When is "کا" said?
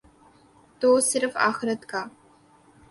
1.85-2.03